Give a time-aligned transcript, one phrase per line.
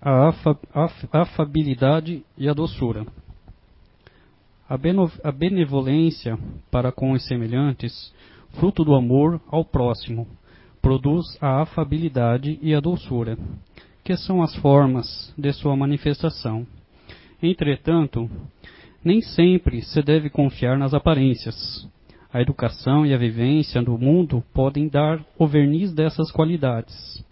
[0.00, 0.32] a
[1.12, 3.06] afabilidade e a doçura.
[4.68, 6.38] A benevolência
[6.70, 8.12] para com os semelhantes,
[8.52, 10.26] fruto do amor ao próximo,
[10.80, 13.36] produz a afabilidade e a doçura,
[14.04, 16.66] que são as formas de sua manifestação.
[17.42, 18.30] Entretanto,
[19.04, 21.88] nem sempre se deve confiar nas aparências.
[22.32, 27.24] A educação e a vivência do mundo podem dar o verniz dessas qualidades.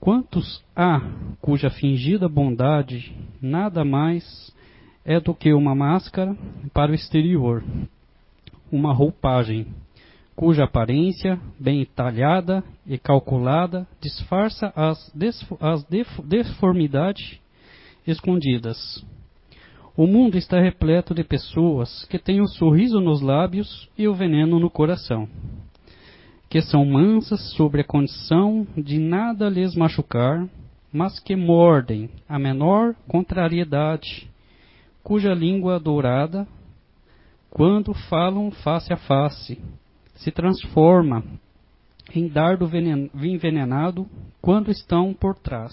[0.00, 1.02] Quantos há
[1.42, 4.50] cuja fingida bondade nada mais
[5.04, 6.34] é do que uma máscara
[6.72, 7.62] para o exterior,
[8.72, 9.66] uma roupagem,
[10.34, 15.12] cuja aparência, bem talhada e calculada, disfarça as,
[15.60, 15.86] as
[16.24, 17.38] deformidades
[18.06, 19.04] escondidas.
[19.94, 24.58] O mundo está repleto de pessoas que têm o sorriso nos lábios e o veneno
[24.58, 25.28] no coração
[26.50, 30.48] que são mansas sobre a condição de nada lhes machucar,
[30.92, 34.28] mas que mordem a menor contrariedade,
[35.00, 36.48] cuja língua dourada,
[37.48, 39.60] quando falam face a face,
[40.16, 41.22] se transforma
[42.12, 42.68] em dardo
[43.22, 44.08] envenenado
[44.42, 45.72] quando estão por trás.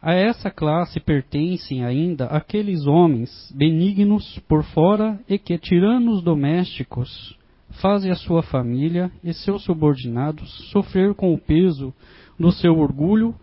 [0.00, 7.36] A essa classe pertencem ainda aqueles homens benignos por fora e que tiranos domésticos
[7.80, 11.92] fazem a sua família e seus subordinados sofrer com o peso
[12.38, 13.34] do seu orgulho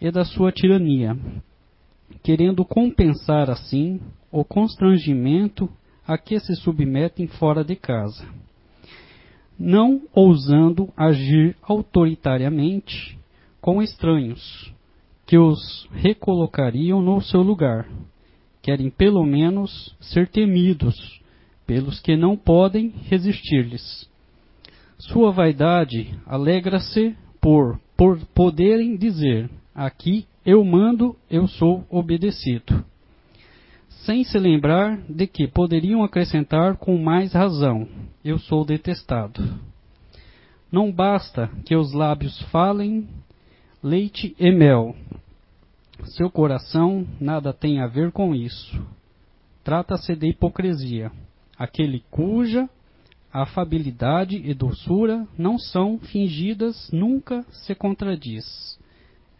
[0.00, 1.16] e da sua tirania,
[2.22, 5.68] querendo compensar assim o constrangimento
[6.06, 8.26] a que se submetem fora de casa,
[9.58, 13.18] não ousando agir autoritariamente
[13.60, 14.72] com estranhos,
[15.26, 17.88] que os recolocariam no seu lugar,
[18.60, 21.22] querem pelo menos ser temidos
[21.66, 24.08] pelos que não podem resistir-lhes.
[24.98, 32.84] Sua vaidade alegra-se por, por poderem dizer: Aqui eu mando, eu sou obedecido.
[33.88, 37.88] Sem se lembrar de que poderiam acrescentar com mais razão:
[38.24, 39.42] Eu sou detestado.
[40.70, 43.08] Não basta que os lábios falem
[43.82, 44.94] leite e mel.
[46.04, 48.82] Seu coração nada tem a ver com isso.
[49.62, 51.10] Trata-se de hipocrisia
[51.58, 52.68] aquele cuja
[53.32, 58.78] afabilidade e doçura não são fingidas, nunca se contradiz.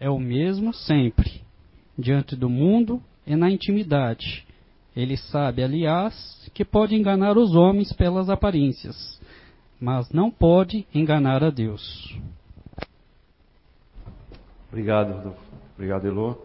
[0.01, 1.41] É o mesmo sempre,
[1.97, 4.45] diante do mundo e na intimidade.
[4.97, 9.21] Ele sabe, aliás, que pode enganar os homens pelas aparências,
[9.81, 12.19] mas não pode enganar a Deus.
[14.69, 15.37] Obrigado,
[15.75, 16.37] obrigado, Elô.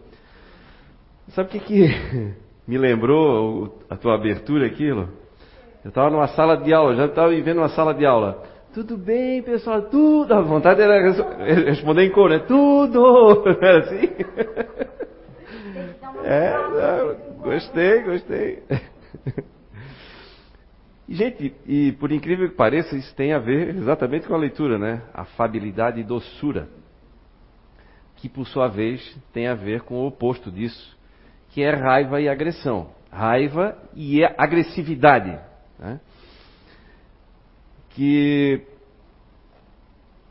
[1.30, 1.86] Sabe o que, que
[2.66, 5.19] me lembrou a tua abertura aqui, Elô?
[5.84, 8.42] Eu estava numa sala de aula, já estava vivendo uma sala de aula.
[8.74, 10.32] Tudo bem, pessoal, tudo.
[10.32, 11.10] A vontade era
[11.64, 12.38] responder em cor, né?
[12.40, 13.42] Tudo!
[13.60, 14.08] Era assim?
[16.22, 18.62] É, não, gostei, gostei.
[21.08, 25.02] Gente, e por incrível que pareça, isso tem a ver exatamente com a leitura, né?
[25.12, 26.68] Afabilidade e doçura.
[28.16, 30.96] Que por sua vez tem a ver com o oposto disso,
[31.48, 32.90] que é raiva e agressão.
[33.10, 35.49] Raiva e agressividade.
[35.80, 35.98] Né?
[37.90, 38.62] Que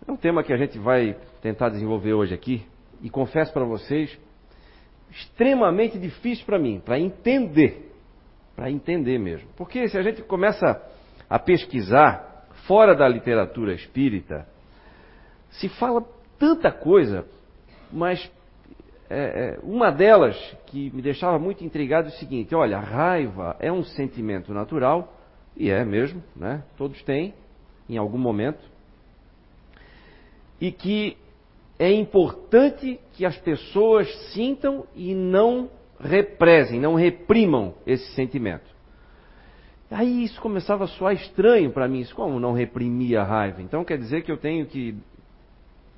[0.07, 2.65] é um tema que a gente vai tentar desenvolver hoje aqui,
[3.01, 4.17] e confesso para vocês,
[5.09, 7.91] extremamente difícil para mim, para entender,
[8.55, 9.49] para entender mesmo.
[9.57, 10.81] Porque se a gente começa
[11.29, 14.47] a pesquisar fora da literatura espírita,
[15.49, 16.05] se fala
[16.37, 17.25] tanta coisa,
[17.91, 18.31] mas
[19.09, 23.55] é, é, uma delas que me deixava muito intrigado é o seguinte: olha, a raiva
[23.59, 25.13] é um sentimento natural
[25.59, 26.63] e é mesmo, né?
[26.77, 27.33] Todos têm,
[27.89, 28.63] em algum momento.
[30.59, 31.17] E que
[31.77, 38.69] é importante que as pessoas sintam e não represem, não reprimam esse sentimento.
[39.91, 41.99] Aí isso começava a soar estranho para mim.
[41.99, 43.61] Isso como não reprimir a raiva?
[43.61, 44.95] Então quer dizer que eu tenho que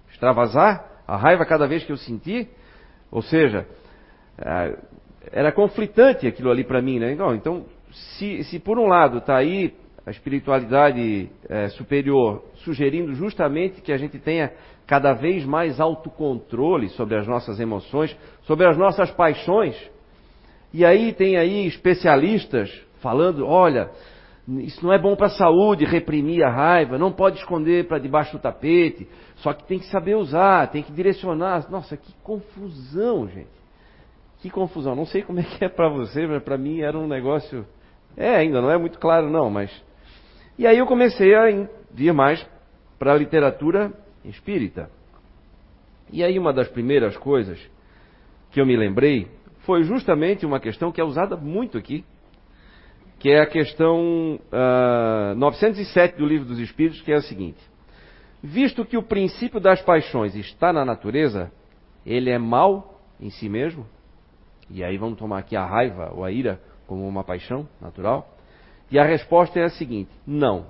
[0.09, 2.49] extravasar a raiva cada vez que eu sentir?
[3.11, 3.67] Ou seja,
[4.37, 4.77] eh,
[5.31, 7.11] era conflitante aquilo ali para mim, né?
[7.11, 9.73] Então, se, se por um lado está aí
[10.05, 14.51] a espiritualidade é, superior sugerindo justamente que a gente tenha
[14.87, 19.75] cada vez mais autocontrole sobre as nossas emoções, sobre as nossas paixões,
[20.73, 23.89] e aí tem aí especialistas falando, olha,
[24.47, 28.33] isso não é bom para a saúde, reprimir a raiva, não pode esconder para debaixo
[28.33, 29.07] do tapete,
[29.37, 31.69] só que tem que saber usar, tem que direcionar.
[31.69, 33.49] Nossa, que confusão, gente.
[34.39, 34.95] Que confusão.
[34.95, 37.65] Não sei como é que é para você, mas para mim era um negócio
[38.15, 39.71] é, ainda não é muito claro não, mas.
[40.57, 41.45] E aí eu comecei a
[41.91, 42.45] vir mais
[42.99, 43.91] para a literatura
[44.25, 44.89] espírita.
[46.11, 47.59] E aí uma das primeiras coisas
[48.51, 49.27] que eu me lembrei
[49.59, 52.03] foi justamente uma questão que é usada muito aqui,
[53.17, 57.59] que é a questão uh, ah, 907 do Livro dos Espíritos, que é a seguinte:
[58.43, 61.51] Visto que o princípio das paixões está na natureza,
[62.05, 63.85] ele é mal em si mesmo?
[64.69, 66.59] E aí vamos tomar aqui a raiva ou a ira
[66.91, 68.27] como uma paixão natural?
[68.91, 70.65] E a resposta é a seguinte: não.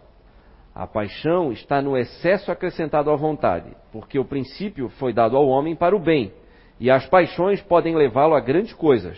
[0.74, 5.76] A paixão está no excesso acrescentado à vontade, porque o princípio foi dado ao homem
[5.76, 6.32] para o bem,
[6.80, 9.18] e as paixões podem levá-lo a grandes coisas,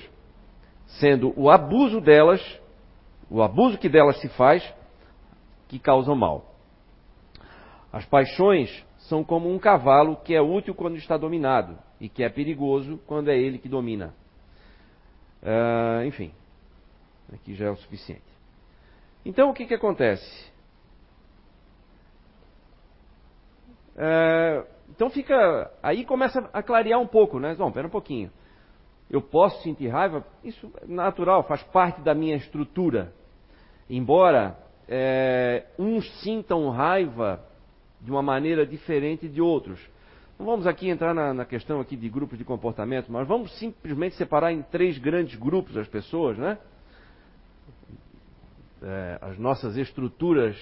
[0.98, 2.42] sendo o abuso delas,
[3.30, 4.64] o abuso que delas se faz,
[5.68, 6.56] que causa mal.
[7.92, 8.70] As paixões
[9.10, 13.30] são como um cavalo que é útil quando está dominado e que é perigoso quando
[13.30, 14.14] é ele que domina.
[15.44, 16.32] Uh, enfim,
[17.32, 18.24] aqui já é o suficiente.
[19.26, 20.52] Então o que, que acontece?
[23.96, 25.72] Uh, então fica.
[25.82, 27.56] Aí começa a clarear um pouco, né?
[27.56, 28.32] Bom, pera um pouquinho.
[29.10, 30.26] Eu posso sentir raiva?
[30.44, 33.14] Isso é natural, faz parte da minha estrutura.
[33.90, 37.44] Embora é, uns sintam raiva
[38.02, 39.80] de uma maneira diferente de outros.
[40.38, 44.16] Não vamos aqui entrar na, na, questão aqui de grupos de comportamento, mas vamos simplesmente
[44.16, 46.58] separar em três grandes grupos as pessoas, né?
[48.84, 50.58] É, as nossas estruturas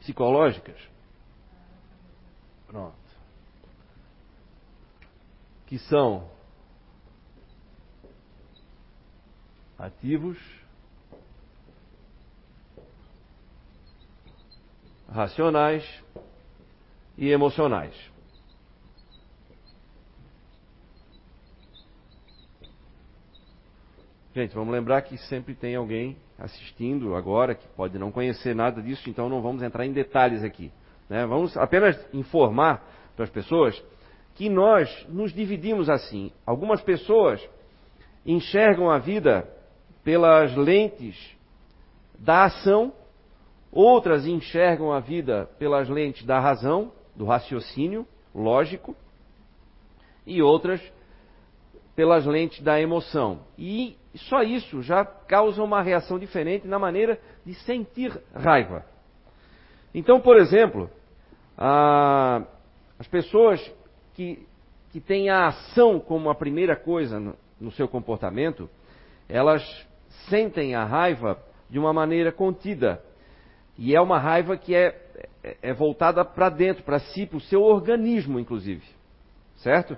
[0.00, 0.76] psicológicas.
[2.66, 2.96] Pronto.
[5.66, 6.28] Que são
[9.78, 10.38] ativos,
[15.08, 15.84] racionais
[17.16, 18.09] e emocionais.
[24.34, 29.08] Gente, vamos lembrar que sempre tem alguém assistindo agora que pode não conhecer nada disso,
[29.10, 30.72] então não vamos entrar em detalhes aqui.
[31.08, 31.26] Né?
[31.26, 32.84] Vamos apenas informar
[33.16, 33.82] para as pessoas
[34.34, 36.32] que nós nos dividimos assim.
[36.46, 37.46] Algumas pessoas
[38.24, 39.48] enxergam a vida
[40.04, 41.16] pelas lentes
[42.18, 42.92] da ação
[43.72, 48.96] Outras enxergam a vida pelas lentes da razão, do raciocínio lógico,
[50.26, 50.80] e outras
[51.94, 53.40] pelas lentes da emoção.
[53.58, 58.84] E só isso já causa uma reação diferente na maneira de sentir raiva.
[59.94, 60.90] Então, por exemplo,
[61.56, 62.42] a,
[62.98, 63.60] as pessoas
[64.14, 64.46] que,
[64.90, 68.68] que têm a ação como a primeira coisa no, no seu comportamento,
[69.28, 69.62] elas
[70.28, 71.38] sentem a raiva
[71.68, 73.02] de uma maneira contida,
[73.78, 75.00] e é uma raiva que é,
[75.42, 78.84] é, é voltada para dentro, para si, para o seu organismo, inclusive.
[79.56, 79.96] Certo?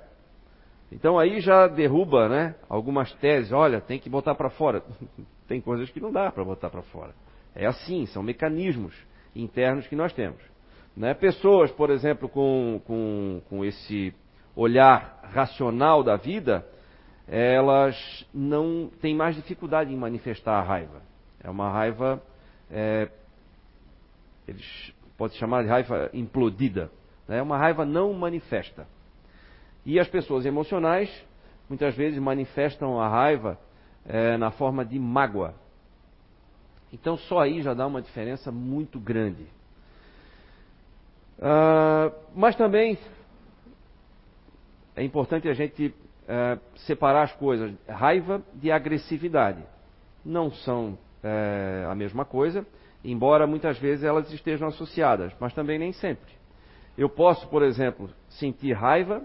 [0.93, 3.51] Então aí já derruba né, algumas teses.
[3.53, 4.83] Olha, tem que botar para fora.
[5.49, 7.15] tem coisas que não dá para botar para fora.
[7.55, 8.95] É assim, são mecanismos
[9.35, 10.41] internos que nós temos.
[10.97, 11.15] Né?
[11.15, 14.15] Pessoas, por exemplo, com, com, com esse
[14.55, 16.67] olhar racional da vida,
[17.27, 17.97] elas
[18.33, 21.01] não têm mais dificuldade em manifestar a raiva.
[21.43, 22.23] É uma raiva
[22.71, 23.09] é,
[24.47, 26.91] eles pode chamar de raiva implodida,
[27.29, 27.43] é né?
[27.43, 28.87] uma raiva não manifesta.
[29.85, 31.11] E as pessoas emocionais
[31.69, 33.59] muitas vezes manifestam a raiva
[34.07, 35.55] é, na forma de mágoa.
[36.93, 39.47] Então só aí já dá uma diferença muito grande.
[41.39, 42.97] Uh, mas também
[44.95, 47.75] é importante a gente uh, separar as coisas.
[47.89, 49.65] Raiva de agressividade.
[50.25, 52.65] Não são uh, a mesma coisa
[53.05, 56.33] embora muitas vezes elas estejam associadas, mas também nem sempre.
[56.97, 59.23] Eu posso, por exemplo, sentir raiva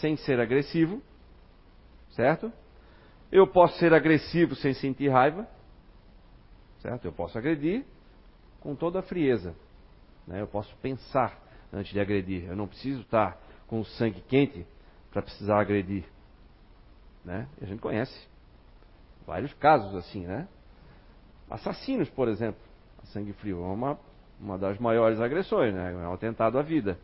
[0.00, 1.02] sem ser agressivo,
[2.10, 2.52] certo?
[3.30, 5.48] Eu posso ser agressivo sem sentir raiva,
[6.80, 7.04] certo?
[7.06, 7.84] Eu posso agredir
[8.60, 9.54] com toda a frieza.
[10.26, 10.40] Né?
[10.40, 11.40] Eu posso pensar
[11.72, 12.44] antes de agredir.
[12.44, 14.66] Eu não preciso estar com o sangue quente
[15.10, 16.04] para precisar agredir.
[17.24, 17.48] Né?
[17.60, 18.28] E a gente conhece
[19.26, 20.48] vários casos assim, né?
[21.48, 22.72] Assassinos, por exemplo
[23.06, 23.98] sangue frio é uma,
[24.40, 25.92] uma das maiores agressões, né?
[25.92, 26.98] É um atentado à vida.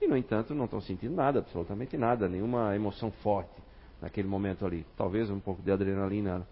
[0.00, 3.50] E, no entanto, não estão sentindo nada, absolutamente nada, nenhuma emoção forte
[4.00, 4.86] naquele momento ali.
[4.96, 6.46] Talvez um pouco de adrenalina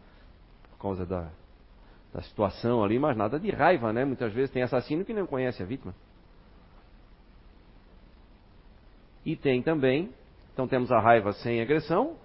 [0.70, 1.28] por causa da,
[2.12, 4.04] da situação ali, mas nada de raiva, né?
[4.04, 5.94] Muitas vezes tem assassino que não conhece a vítima.
[9.24, 10.10] E tem também,
[10.52, 12.16] então temos a raiva sem agressão,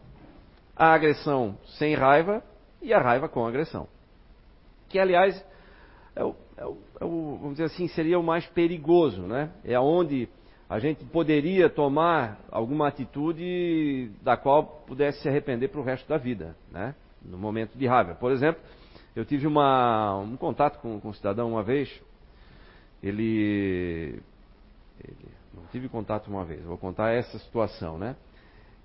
[0.76, 2.44] a agressão sem raiva
[2.82, 3.88] e a raiva com agressão.
[4.88, 5.44] Que, aliás,
[6.16, 9.52] é o, é o, é o, vamos dizer assim, seria o mais perigoso, né?
[9.64, 10.30] É onde
[10.72, 16.18] a gente poderia tomar alguma atitude da qual pudesse se arrepender para o resto da
[16.18, 16.96] vida, né?
[17.22, 18.16] No momento de raiva.
[18.16, 18.64] Por exemplo,
[19.14, 22.02] eu tive uma, um contato com, com um cidadão uma vez,
[23.04, 24.22] ele,
[25.04, 28.16] ele, não tive contato uma vez, vou contar essa situação, né?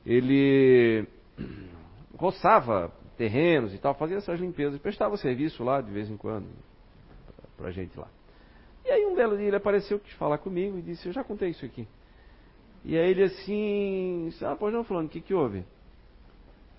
[0.04, 1.06] ele
[2.18, 6.48] roçava terrenos e tal, fazia essas limpezas, prestava serviço lá de vez em quando
[7.56, 8.08] pra gente lá.
[8.86, 11.48] E aí um belo dia ele apareceu, quis falar comigo e disse, eu já contei
[11.48, 11.88] isso aqui.
[12.84, 15.58] E aí ele assim, ah, pois não, falando, o que que houve?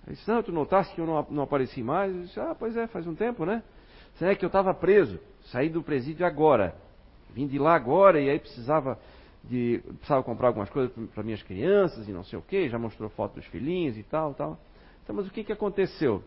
[0.06, 2.14] Ele disse, não, tu notaste que eu não, não apareci mais?
[2.16, 3.62] Eu disse, ah, pois é, faz um tempo, né?
[4.18, 5.20] Será que eu estava preso,
[5.52, 6.74] saí do presídio agora,
[7.34, 8.98] vim de lá agora e aí precisava
[9.44, 13.10] de precisava comprar algumas coisas para minhas crianças e não sei o que, já mostrou
[13.10, 14.58] foto dos filhinhos e tal, tal.
[15.04, 16.24] Então, mas o que, que aconteceu?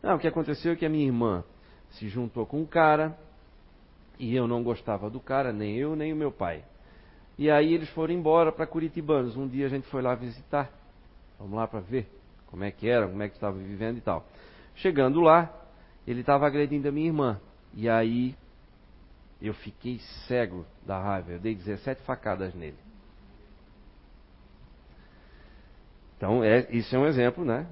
[0.00, 1.42] Não, o que aconteceu é que a minha irmã
[1.90, 3.18] se juntou com um cara
[4.18, 6.64] e eu não gostava do cara, nem eu, nem o meu pai.
[7.36, 9.36] E aí eles foram embora para Curitibanos.
[9.36, 10.70] Um dia a gente foi lá visitar.
[11.38, 12.08] Vamos lá para ver
[12.46, 14.24] como é que era, como é que estava vivendo e tal.
[14.76, 15.52] Chegando lá,
[16.06, 17.40] ele estava agredindo a minha irmã.
[17.74, 18.36] E aí
[19.42, 21.32] eu fiquei cego da raiva.
[21.32, 22.78] Eu dei 17 facadas nele.
[26.16, 27.66] Então, é, isso é um exemplo, né?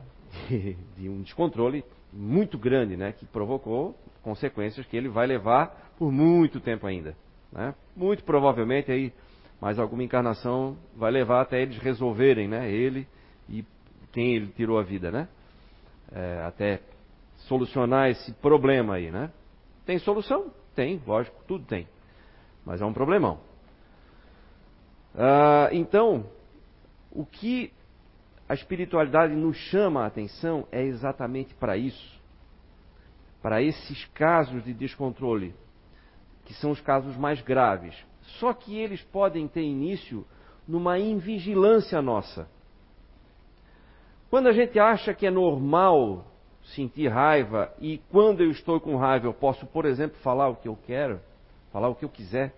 [0.96, 3.12] De, um descontrole muito grande, né?
[3.12, 7.16] Que provocou consequências que ele vai levar por muito tempo ainda.
[7.52, 7.74] Né?
[7.96, 9.12] Muito provavelmente aí
[9.60, 12.68] mais alguma encarnação vai levar até eles resolverem, né?
[12.68, 13.06] Ele
[13.48, 13.64] e
[14.10, 15.28] quem ele tirou a vida, né?
[16.10, 16.80] É, até
[17.46, 19.30] solucionar esse problema aí, né?
[19.86, 20.50] Tem solução?
[20.74, 21.86] Tem, lógico, tudo tem.
[22.66, 23.38] Mas é um problemão.
[25.14, 26.26] Ah, então,
[27.12, 27.72] o que
[28.48, 32.20] a espiritualidade nos chama a atenção é exatamente para isso.
[33.40, 35.54] Para esses casos de descontrole,
[36.44, 37.94] que são os casos mais graves.
[38.38, 40.24] Só que eles podem ter início
[40.66, 42.48] numa invigilância nossa.
[44.30, 46.24] Quando a gente acha que é normal
[46.74, 50.68] sentir raiva e quando eu estou com raiva eu posso, por exemplo, falar o que
[50.68, 51.20] eu quero,
[51.72, 52.54] falar o que eu quiser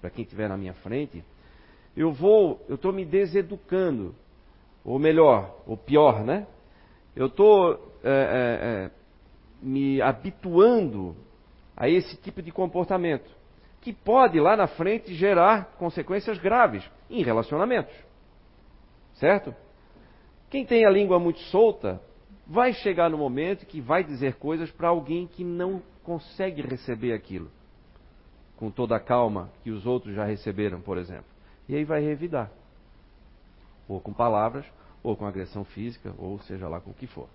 [0.00, 1.22] para quem estiver na minha frente,
[1.96, 4.14] eu vou, eu estou me deseducando,
[4.84, 6.46] ou melhor, ou pior, né?
[7.14, 8.90] Eu estou é, é,
[9.62, 11.16] me habituando
[11.76, 13.30] a esse tipo de comportamento,
[13.80, 17.94] que pode lá na frente gerar consequências graves em relacionamentos,
[19.14, 19.54] certo?
[20.50, 22.00] Quem tem a língua muito solta
[22.46, 27.50] vai chegar no momento que vai dizer coisas para alguém que não consegue receber aquilo
[28.56, 31.26] com toda a calma que os outros já receberam, por exemplo.
[31.68, 32.50] E aí vai revidar.
[33.86, 34.64] Ou com palavras,
[35.02, 37.28] ou com agressão física, ou seja lá com o que for.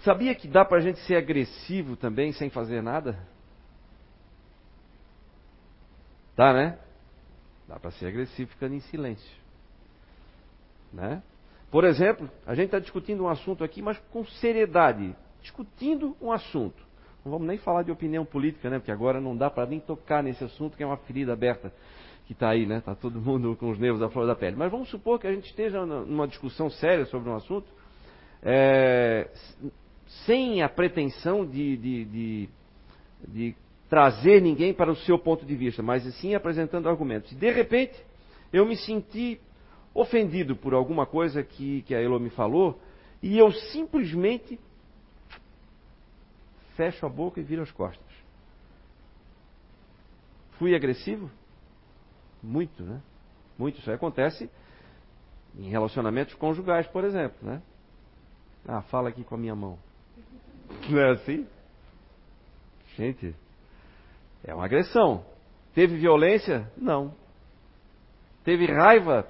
[0.00, 3.18] Sabia que dá para a gente ser agressivo também sem fazer nada?
[6.36, 6.78] Dá, né?
[7.66, 9.36] Dá para ser agressivo ficando em silêncio.
[10.92, 11.22] Né?
[11.70, 15.14] Por exemplo, a gente está discutindo um assunto aqui, mas com seriedade.
[15.42, 16.82] Discutindo um assunto.
[17.24, 18.78] Não vamos nem falar de opinião política, né?
[18.78, 21.72] Porque agora não dá para nem tocar nesse assunto, que é uma ferida aberta
[22.26, 22.78] que está aí, né?
[22.78, 24.56] Está todo mundo com os nervos à flor da pele.
[24.56, 27.66] Mas vamos supor que a gente esteja numa discussão séria sobre um assunto,
[28.42, 29.28] é,
[30.24, 32.48] sem a pretensão de, de, de,
[33.26, 33.56] de
[33.88, 37.34] trazer ninguém para o seu ponto de vista, mas sim apresentando argumentos.
[37.34, 37.94] De repente,
[38.52, 39.40] eu me senti
[39.94, 42.80] ofendido por alguma coisa que, que a Elo me falou,
[43.22, 44.58] e eu simplesmente
[46.76, 48.06] fecho a boca e viro as costas.
[50.52, 51.30] Fui agressivo?
[52.42, 53.00] Muito, né?
[53.58, 53.80] Muito.
[53.80, 54.48] Isso acontece
[55.58, 57.60] em relacionamentos conjugais, por exemplo, né?
[58.66, 59.78] Ah, fala aqui com a minha mão.
[60.88, 61.46] Não é assim?
[62.96, 63.34] Gente,
[64.44, 65.24] é uma agressão.
[65.74, 66.70] Teve violência?
[66.76, 67.14] Não.
[68.44, 69.26] Teve raiva?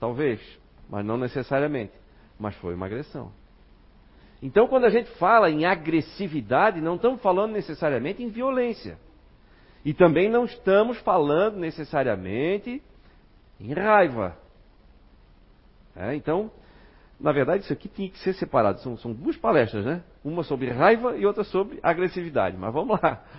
[0.00, 0.40] Talvez,
[0.88, 1.92] mas não necessariamente.
[2.38, 3.32] Mas foi uma agressão.
[4.42, 8.98] Então, quando a gente fala em agressividade, não estamos falando necessariamente em violência.
[9.84, 12.82] E também não estamos falando necessariamente
[13.60, 14.36] em raiva.
[15.94, 16.50] É, então,
[17.20, 18.80] na verdade, isso aqui tinha que ser separado.
[18.80, 20.02] São, são, duas palestras, né?
[20.24, 22.56] Uma sobre raiva e outra sobre agressividade.
[22.56, 23.22] Mas vamos lá.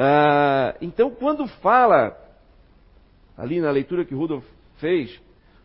[0.00, 2.16] Ah, então, quando fala,
[3.36, 4.44] ali na leitura que Rudolf
[4.76, 5.20] fez,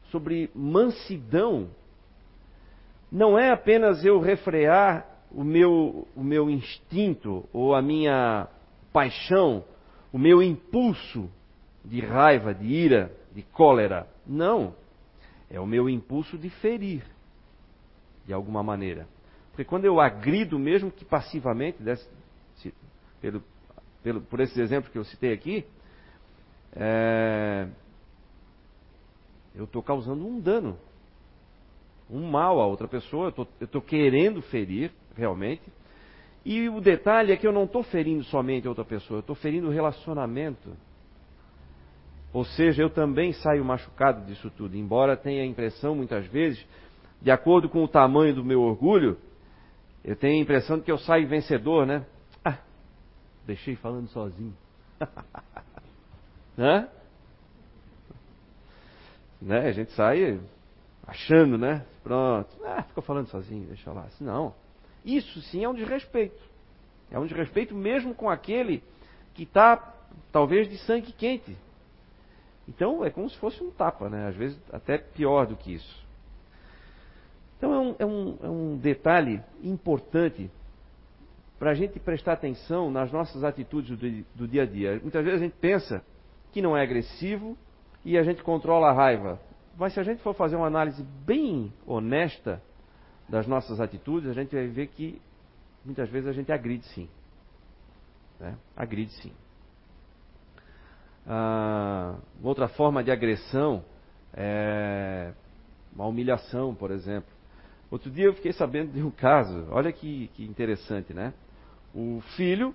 [0.10, 1.70] sobre mansidão,
[3.12, 8.48] não é apenas eu refrear o meu, o meu instinto ou a minha
[8.92, 9.64] paixão,
[10.12, 11.30] o meu impulso
[11.84, 14.08] de raiva, de ira, de cólera.
[14.26, 14.76] Não.
[15.50, 17.04] É o meu impulso de ferir,
[18.26, 19.08] de alguma maneira.
[19.54, 22.10] Porque quando eu agrido, mesmo que passivamente, desse,
[23.22, 23.44] pelo,
[24.02, 25.64] pelo, por esses exemplos que eu citei aqui,
[26.76, 27.68] é,
[29.54, 30.76] eu estou causando um dano,
[32.10, 35.62] um mal a outra pessoa, eu estou querendo ferir realmente.
[36.44, 39.36] E o detalhe é que eu não estou ferindo somente a outra pessoa, eu estou
[39.36, 40.76] ferindo o relacionamento.
[42.34, 46.66] Ou seja, eu também saio machucado disso tudo, embora tenha a impressão, muitas vezes,
[47.22, 49.16] de acordo com o tamanho do meu orgulho,
[50.04, 52.06] eu tenho a impressão de que eu saio vencedor, né?
[52.44, 52.60] Ah,
[53.46, 54.56] deixei falando sozinho.
[56.58, 56.90] né?
[59.42, 59.68] né?
[59.68, 60.40] A gente sai
[61.08, 61.86] achando, né?
[62.04, 62.50] Pronto.
[62.66, 64.08] Ah, ficou falando sozinho, deixa lá.
[64.20, 64.54] Não.
[65.06, 66.42] Isso sim é um desrespeito.
[67.10, 68.84] É um desrespeito mesmo com aquele
[69.34, 69.78] que está,
[70.32, 71.56] talvez, de sangue quente.
[72.68, 74.28] Então é como se fosse um tapa, né?
[74.28, 76.03] Às vezes até pior do que isso.
[78.00, 80.50] É um, é um detalhe importante
[81.60, 85.00] para a gente prestar atenção nas nossas atitudes do, do dia a dia.
[85.02, 86.04] Muitas vezes a gente pensa
[86.52, 87.58] que não é agressivo
[88.04, 89.40] e a gente controla a raiva.
[89.78, 92.62] Mas se a gente for fazer uma análise bem honesta
[93.28, 95.22] das nossas atitudes, a gente vai ver que
[95.84, 97.10] muitas vezes a gente agride sim.
[98.40, 98.56] Né?
[98.76, 99.32] Agride sim.
[101.26, 103.84] Ah, outra forma de agressão
[104.34, 105.32] é
[105.96, 107.33] uma humilhação, por exemplo.
[107.94, 111.32] Outro dia eu fiquei sabendo de um caso, olha que, que interessante, né?
[111.94, 112.74] O filho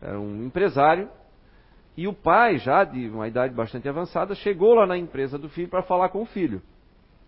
[0.00, 1.10] era um empresário
[1.94, 5.68] e o pai, já de uma idade bastante avançada, chegou lá na empresa do filho
[5.68, 6.62] para falar com o filho.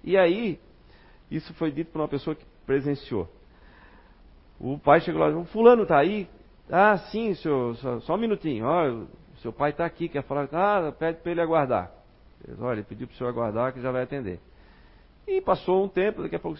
[0.02, 0.58] E aí,
[1.30, 3.28] isso foi dito por uma pessoa que presenciou.
[4.58, 6.26] O pai chegou lá, fulano está aí?
[6.70, 8.64] Ah, sim, senhor, só, só um minutinho.
[8.64, 9.06] Olha,
[9.42, 10.48] seu pai está aqui, quer falar.
[10.50, 11.92] Ah, pede para ele aguardar.
[12.58, 14.40] Olha, ele pediu para o senhor aguardar que já vai atender.
[15.26, 16.58] E passou um tempo, daqui a pouco,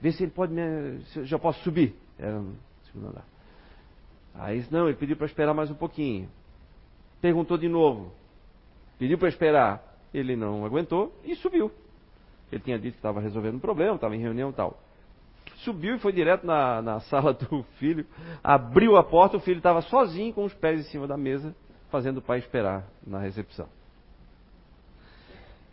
[0.00, 1.00] vê se ele pode me.
[1.06, 1.94] Se já posso subir.
[2.18, 3.24] Era no segundo andar.
[4.34, 6.28] Aí não, ele pediu para esperar mais um pouquinho.
[7.20, 8.12] Perguntou de novo.
[8.98, 9.82] Pediu para esperar.
[10.12, 11.70] Ele não aguentou e subiu.
[12.50, 14.78] Ele tinha dito que estava resolvendo um problema, estava em reunião e tal.
[15.56, 18.06] Subiu e foi direto na, na sala do filho,
[18.42, 21.54] abriu a porta, o filho estava sozinho com os pés em cima da mesa,
[21.90, 23.68] fazendo o pai esperar na recepção.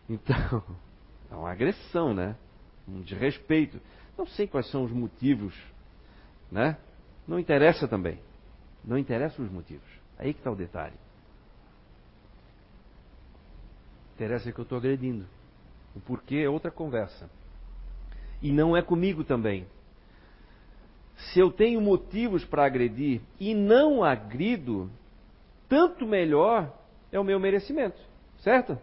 [0.09, 0.63] Então,
[1.31, 2.35] é uma agressão, né?
[2.87, 3.79] Um desrespeito.
[4.17, 5.53] Não sei quais são os motivos,
[6.51, 6.77] né?
[7.27, 8.19] Não interessa também.
[8.83, 9.87] Não interessam os motivos.
[10.17, 10.95] Aí que está o detalhe.
[14.15, 15.25] Interessa que eu estou agredindo.
[15.95, 17.29] O porquê é outra conversa.
[18.41, 19.65] E não é comigo também.
[21.15, 24.89] Se eu tenho motivos para agredir e não agrido,
[25.69, 26.71] tanto melhor
[27.11, 27.99] é o meu merecimento,
[28.39, 28.77] certo?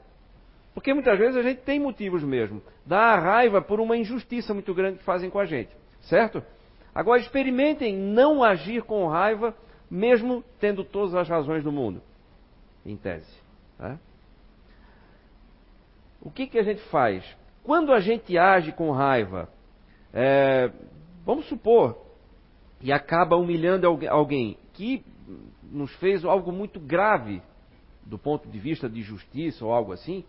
[0.74, 2.62] Porque muitas vezes a gente tem motivos mesmo.
[2.86, 6.42] Dá raiva por uma injustiça muito grande que fazem com a gente, certo?
[6.94, 9.54] Agora experimentem não agir com raiva,
[9.90, 12.00] mesmo tendo todas as razões do mundo,
[12.84, 13.32] em tese.
[13.76, 13.98] Tá?
[16.20, 17.24] O que, que a gente faz?
[17.64, 19.48] Quando a gente age com raiva,
[20.12, 20.70] é,
[21.24, 22.06] vamos supor,
[22.80, 25.04] e acaba humilhando alguém que
[25.70, 27.42] nos fez algo muito grave
[28.04, 30.24] do ponto de vista de justiça ou algo assim,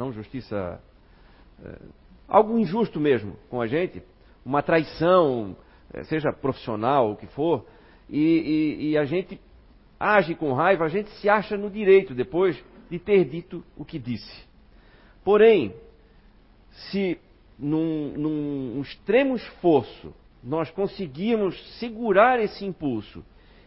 [0.00, 0.80] não justiça,
[1.62, 1.78] é,
[2.26, 4.02] algo injusto mesmo com a gente,
[4.42, 5.54] uma traição,
[5.92, 7.66] é, seja profissional, o que for,
[8.08, 9.38] e, e, e a gente
[9.98, 12.58] age com raiva, a gente se acha no direito depois
[12.90, 14.48] de ter dito o que disse.
[15.22, 15.74] Porém,
[16.70, 17.18] se
[17.58, 23.22] num, num extremo esforço nós conseguirmos segurar esse impulso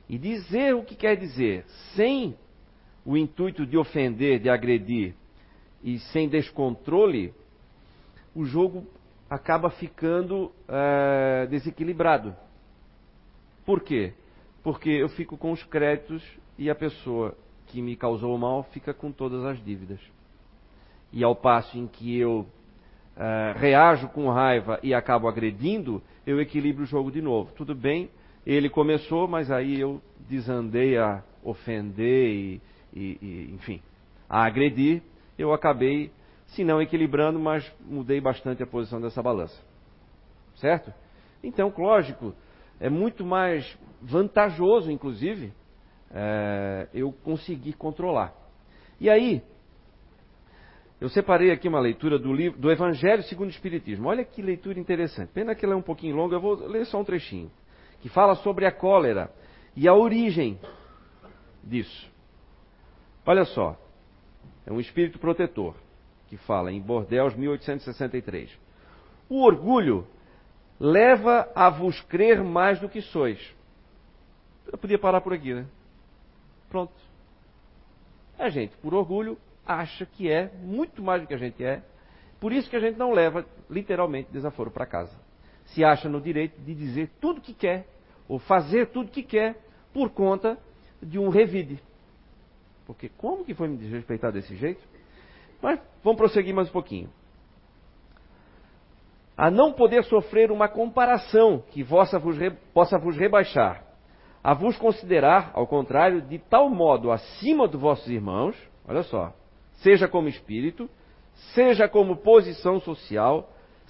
[0.09, 1.63] e dizer o que quer dizer,
[1.95, 2.35] sem
[3.05, 5.13] o intuito de ofender, de agredir
[5.83, 7.33] e sem descontrole,
[8.33, 8.87] o jogo
[9.29, 12.35] acaba ficando é, desequilibrado.
[13.65, 14.13] Por quê?
[14.63, 16.23] Porque eu fico com os créditos
[16.57, 17.35] e a pessoa
[17.67, 19.99] que me causou o mal fica com todas as dívidas.
[21.11, 26.83] E ao passo em que eu uh, reajo com raiva e acabo agredindo, eu equilibro
[26.83, 27.51] o jogo de novo.
[27.53, 28.09] Tudo bem,
[28.45, 32.61] ele começou, mas aí eu desandei a ofender e,
[32.93, 33.81] e, e enfim,
[34.29, 35.01] a agredir.
[35.37, 36.11] Eu acabei,
[36.47, 39.59] se não equilibrando, mas mudei bastante a posição dessa balança.
[40.55, 40.93] Certo?
[41.43, 42.33] Então, lógico,
[42.79, 45.53] é muito mais vantajoso, inclusive,
[46.11, 48.33] é, eu conseguir controlar.
[48.99, 49.41] E aí,
[51.01, 54.07] eu separei aqui uma leitura do, livro, do Evangelho segundo o Espiritismo.
[54.07, 55.31] Olha que leitura interessante.
[55.33, 57.51] Pena que ela é um pouquinho longa, eu vou ler só um trechinho.
[57.99, 59.29] Que fala sobre a cólera
[59.75, 60.57] e a origem
[61.63, 62.09] disso.
[63.25, 63.77] Olha só.
[64.65, 65.75] É um espírito protetor
[66.27, 68.49] que fala em Bordeaux 1863.
[69.29, 70.07] O orgulho
[70.79, 73.39] leva a vos crer mais do que sois.
[74.71, 75.65] Eu podia parar por aqui, né?
[76.69, 76.93] Pronto.
[78.37, 81.83] A gente, por orgulho, acha que é muito mais do que a gente é.
[82.39, 85.15] Por isso que a gente não leva literalmente desaforo para casa.
[85.65, 87.87] Se acha no direito de dizer tudo que quer
[88.27, 89.55] ou fazer tudo que quer
[89.93, 90.57] por conta
[91.01, 91.81] de um revide.
[92.85, 94.81] Porque como que foi me desrespeitar desse jeito?
[95.61, 97.09] Mas vamos prosseguir mais um pouquinho.
[99.35, 103.83] A não poder sofrer uma comparação que vossa vos re, possa vos rebaixar,
[104.43, 108.55] a vos considerar, ao contrário, de tal modo acima dos vossos irmãos,
[108.87, 109.33] olha só,
[109.81, 110.89] seja como espírito,
[111.55, 113.49] seja como posição social,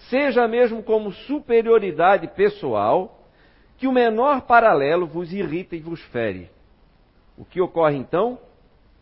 [0.10, 3.20] seja mesmo como superioridade pessoal,
[3.78, 6.50] que o menor paralelo vos irrita e vos fere.
[7.38, 8.40] O que ocorre então?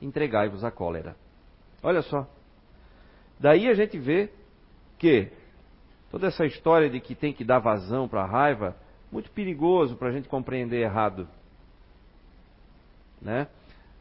[0.01, 1.15] Entregai-vos à cólera.
[1.83, 2.27] Olha só.
[3.39, 4.29] Daí a gente vê
[4.97, 5.31] que
[6.09, 8.75] toda essa história de que tem que dar vazão para a raiva,
[9.11, 11.27] muito perigoso para a gente compreender errado.
[13.21, 13.47] Né?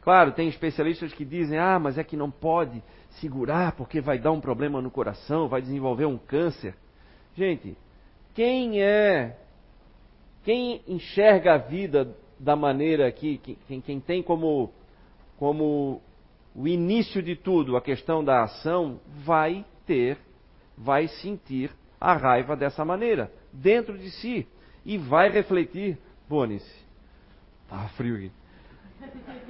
[0.01, 2.81] Claro, tem especialistas que dizem, ah, mas é que não pode
[3.19, 6.75] segurar porque vai dar um problema no coração, vai desenvolver um câncer.
[7.35, 7.77] Gente,
[8.33, 9.37] quem é
[10.43, 13.37] quem enxerga a vida da maneira que
[13.67, 14.71] quem, quem tem como,
[15.41, 15.99] como
[16.55, 20.19] o início de tudo a questão da ação, vai ter,
[20.77, 24.47] vai sentir a raiva dessa maneira, dentro de si,
[24.85, 25.97] e vai refletir.
[26.29, 26.85] Bone-se.
[27.67, 28.31] Tá frio aqui.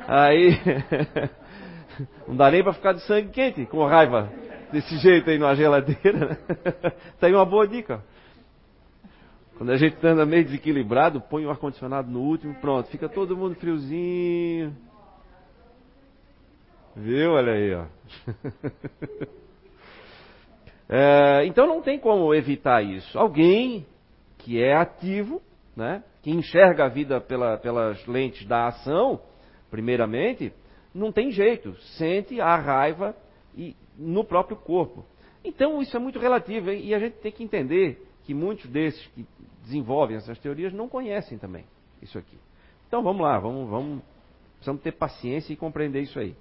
[0.07, 0.57] Aí.
[2.25, 4.31] não dá nem para ficar de sangue quente com raiva
[4.71, 6.25] desse jeito aí numa geladeira.
[6.25, 6.37] Né?
[7.19, 8.01] Tá aí uma boa dica.
[9.57, 13.55] Quando a gente anda meio desequilibrado, põe o ar-condicionado no último, pronto, fica todo mundo
[13.55, 14.73] friozinho.
[16.95, 17.31] Viu?
[17.31, 17.85] Olha aí, ó.
[20.89, 23.17] é, então não tem como evitar isso.
[23.17, 23.85] Alguém
[24.37, 25.41] que é ativo,
[25.75, 29.21] né, que enxerga a vida pela, pelas lentes da ação,
[29.69, 30.53] primeiramente,
[30.93, 33.15] não tem jeito, sente a raiva
[33.55, 35.05] e, no próprio corpo.
[35.43, 39.25] Então isso é muito relativo e a gente tem que entender que muitos desses que
[39.63, 41.65] desenvolvem essas teorias não conhecem também
[42.01, 42.37] isso aqui.
[42.87, 44.03] Então vamos lá, vamos, vamos
[44.55, 46.35] precisamos ter paciência e compreender isso aí.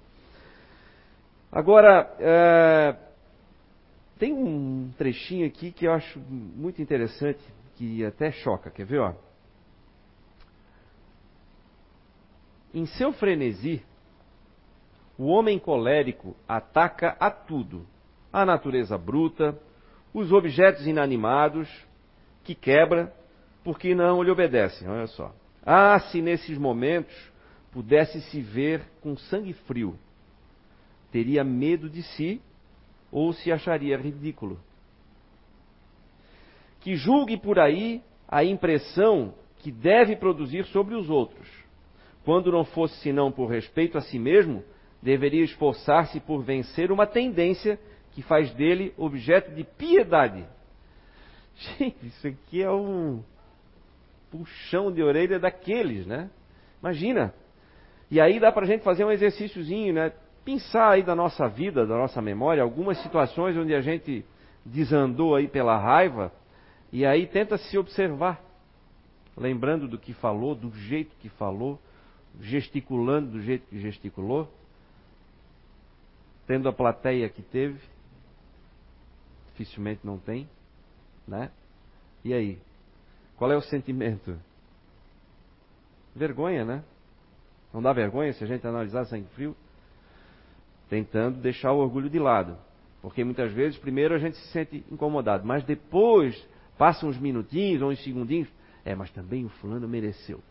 [1.51, 2.95] Agora, é,
[4.17, 7.41] tem um trechinho aqui que eu acho muito interessante,
[7.75, 8.99] que até choca, quer ver?
[8.99, 9.13] Ó?
[12.73, 13.83] Em seu frenesi,
[15.17, 17.85] o homem colérico ataca a tudo:
[18.31, 19.59] a natureza bruta,
[20.13, 21.69] os objetos inanimados,
[22.43, 23.13] que quebra
[23.63, 24.87] porque não lhe obedecem.
[24.87, 25.33] Olha só.
[25.63, 27.13] Ah, se nesses momentos
[27.71, 29.97] pudesse se ver com sangue frio,
[31.11, 32.41] teria medo de si
[33.11, 34.59] ou se acharia ridículo.
[36.79, 41.47] Que julgue por aí a impressão que deve produzir sobre os outros.
[42.23, 44.63] Quando não fosse senão por respeito a si mesmo,
[45.01, 47.79] deveria esforçar-se por vencer uma tendência
[48.11, 50.45] que faz dele objeto de piedade
[51.77, 53.23] Gente, isso aqui é um
[54.29, 56.29] puxão de orelha daqueles, né?
[56.81, 57.33] Imagina.
[58.09, 60.11] E aí dá pra gente fazer um exercíciozinho, né?
[60.43, 64.25] Pensar aí da nossa vida, da nossa memória, algumas situações onde a gente
[64.65, 66.31] desandou aí pela raiva,
[66.91, 68.41] e aí tenta se observar,
[69.37, 71.79] lembrando do que falou, do jeito que falou,
[72.39, 74.51] gesticulando do jeito que gesticulou,
[76.47, 77.79] tendo a plateia que teve,
[79.47, 80.49] dificilmente não tem.
[81.27, 81.51] Né?
[82.23, 82.59] E aí?
[83.37, 84.37] Qual é o sentimento?
[86.15, 86.83] Vergonha, né?
[87.73, 89.55] Não dá vergonha se a gente analisar sangue frio?
[90.91, 92.57] Tentando deixar o orgulho de lado.
[93.01, 96.35] Porque muitas vezes, primeiro a gente se sente incomodado, mas depois,
[96.77, 98.49] passa uns minutinhos ou uns segundinhos,
[98.83, 100.41] é, mas também o fulano mereceu.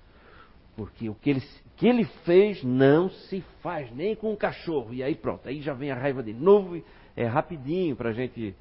[0.74, 1.42] Porque o que ele,
[1.76, 4.94] que ele fez não se faz nem com um cachorro.
[4.94, 6.83] E aí pronto, aí já vem a raiva de novo.
[7.14, 8.57] É rapidinho para a gente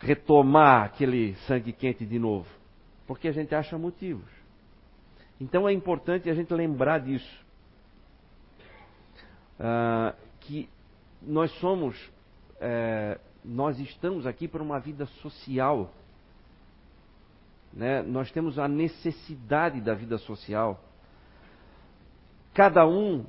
[0.00, 2.48] retomar aquele sangue quente de novo?
[3.06, 4.28] Porque a gente acha motivos.
[5.40, 7.46] Então é importante a gente lembrar disso.
[9.60, 10.68] Uh, que
[11.26, 11.96] nós somos,
[12.56, 15.92] uh, nós estamos aqui por uma vida social.
[17.72, 18.02] Né?
[18.02, 20.80] Nós temos a necessidade da vida social.
[22.54, 23.26] Cada um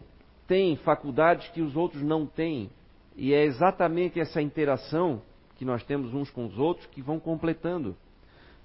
[0.48, 2.70] tem faculdades que os outros não têm.
[3.16, 5.22] E é exatamente essa interação
[5.58, 7.96] que nós temos uns com os outros que vão completando.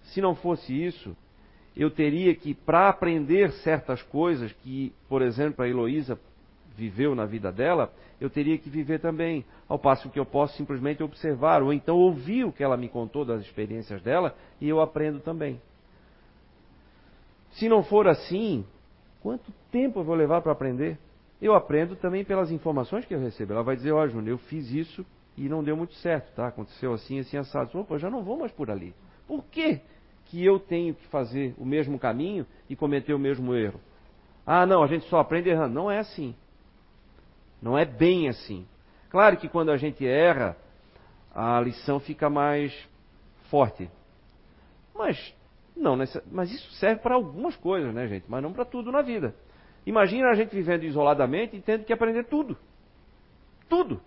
[0.03, 1.17] Se não fosse isso,
[1.75, 6.21] eu teria que, para aprender certas coisas que, por exemplo, a Heloísa
[6.77, 9.45] viveu na vida dela, eu teria que viver também.
[9.69, 13.25] Ao passo que eu posso simplesmente observar, ou então ouvir o que ela me contou
[13.25, 15.61] das experiências dela e eu aprendo também.
[17.53, 18.65] Se não for assim,
[19.21, 20.99] quanto tempo eu vou levar para aprender?
[21.41, 23.53] Eu aprendo também pelas informações que eu recebo.
[23.53, 25.05] Ela vai dizer, ó, oh, Júnior, eu fiz isso
[25.37, 26.47] e não deu muito certo, tá?
[26.47, 27.79] Aconteceu assim, assim, assado.
[27.79, 28.95] Opa, já não vou mais por ali.
[29.27, 29.81] Por que,
[30.27, 33.81] que eu tenho que fazer o mesmo caminho e cometer o mesmo erro?
[34.47, 35.75] Ah, não, a gente só aprende errando.
[35.75, 36.35] Não é assim.
[37.63, 38.67] Não é bem assim.
[39.09, 40.57] Claro que quando a gente erra,
[41.33, 42.73] a lição fica mais
[43.49, 43.89] forte.
[44.95, 45.35] Mas
[45.77, 45.97] não,
[46.31, 48.25] mas isso serve para algumas coisas, né, gente?
[48.29, 49.35] Mas não para tudo na vida.
[49.87, 52.57] Imagina a gente vivendo isoladamente e tendo que aprender tudo.
[53.69, 54.01] Tudo.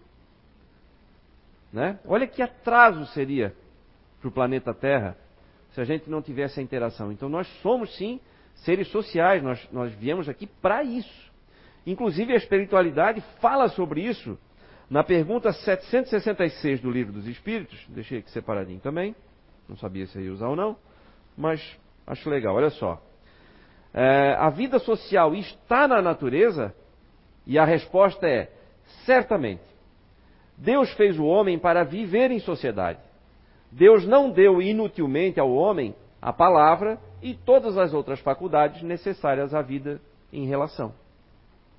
[1.74, 2.00] Né?
[2.06, 3.54] Olha que atraso seria
[4.20, 5.18] para o planeta Terra
[5.72, 7.12] se a gente não tivesse a interação.
[7.12, 8.22] Então nós somos sim
[8.56, 11.32] seres sociais, nós, nós viemos aqui para isso.
[11.86, 14.38] Inclusive a espiritualidade fala sobre isso
[14.90, 17.86] na pergunta 766 do Livro dos Espíritos.
[17.90, 19.16] Deixei aqui separadinho também.
[19.68, 20.76] Não sabia se ia usar ou não,
[21.38, 21.62] mas
[22.06, 22.56] acho legal.
[22.56, 23.02] Olha só.
[23.94, 26.76] É, a vida social está na natureza?
[27.46, 28.52] E a resposta é:
[29.06, 29.64] certamente.
[30.58, 33.00] Deus fez o homem para viver em sociedade.
[33.72, 39.62] Deus não deu inutilmente ao homem a palavra e todas as outras faculdades necessárias à
[39.62, 40.00] vida
[40.32, 40.94] em relação.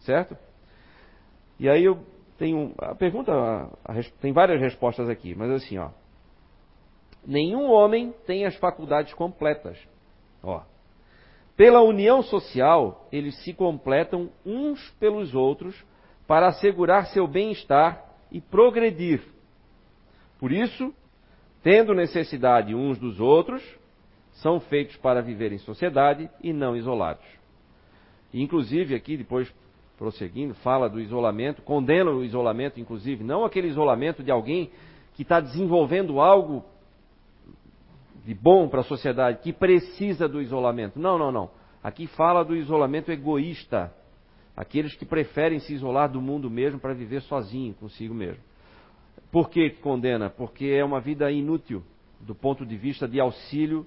[0.06, 0.38] Certo?
[1.58, 1.98] E aí eu
[2.38, 5.90] tenho a pergunta, a, a, tem várias respostas aqui, mas assim, ó.
[7.26, 9.76] Nenhum homem tem as faculdades completas.
[10.44, 10.62] Ó.
[11.56, 15.74] Pela união social, eles se completam uns pelos outros
[16.24, 19.22] para assegurar seu bem-estar e progredir.
[20.38, 20.94] Por isso,
[21.64, 23.62] tendo necessidade uns dos outros,
[24.34, 27.26] são feitos para viver em sociedade e não isolados.
[28.32, 29.52] Inclusive, aqui, depois
[29.96, 34.70] prosseguindo, fala do isolamento, condena o isolamento, inclusive, não aquele isolamento de alguém
[35.14, 36.64] que está desenvolvendo algo
[38.24, 40.98] de bom para a sociedade, que precisa do isolamento.
[40.98, 41.50] Não, não, não.
[41.82, 43.92] Aqui fala do isolamento egoísta,
[44.56, 48.42] Aqueles que preferem se isolar do mundo mesmo para viver sozinho, consigo mesmo.
[49.30, 50.30] Por que condena?
[50.30, 51.82] Porque é uma vida inútil
[52.20, 53.86] do ponto de vista de auxílio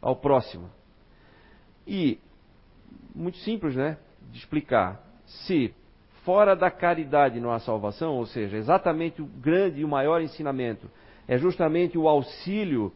[0.00, 0.70] ao próximo.
[1.84, 2.20] E,
[3.12, 3.98] muito simples, né?
[4.30, 5.02] De explicar.
[5.28, 5.74] Se
[6.24, 10.90] fora da caridade não há salvação, ou seja, exatamente o grande e o maior ensinamento
[11.26, 12.92] é justamente o auxílio,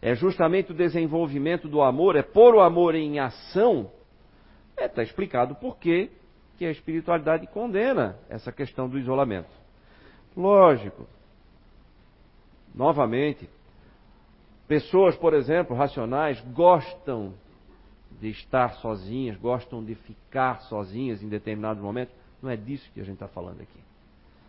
[0.00, 3.90] é justamente o desenvolvimento do amor, é pôr o amor em ação,
[4.70, 6.10] está é, tá explicado por que
[6.56, 9.50] que a espiritualidade condena essa questão do isolamento.
[10.36, 11.06] Lógico.
[12.74, 13.48] Novamente,
[14.66, 17.34] pessoas, por exemplo, racionais, gostam
[18.20, 22.14] de estar sozinhas, gostam de ficar sozinhas em determinados momentos.
[22.42, 23.80] Não é disso que a gente está falando aqui.